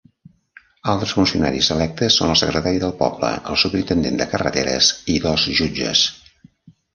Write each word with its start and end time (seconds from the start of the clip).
Altres 0.93 1.11
funcionaris 1.17 1.67
electes 1.75 2.17
són 2.21 2.33
el 2.35 2.39
secretari 2.41 2.81
del 2.85 2.95
poble, 3.03 3.29
el 3.53 3.59
superintendent 3.65 4.19
de 4.23 4.29
carreteres 4.33 4.91
i 5.17 5.21
dos 5.27 5.45
jutges. 5.61 6.05